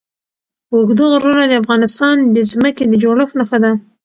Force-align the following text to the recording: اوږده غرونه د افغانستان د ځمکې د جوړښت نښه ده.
اوږده 0.73 1.05
غرونه 1.13 1.43
د 1.47 1.53
افغانستان 1.61 2.15
د 2.35 2.37
ځمکې 2.51 2.83
د 2.87 2.93
جوړښت 3.03 3.33
نښه 3.39 3.57
ده. 3.63 3.71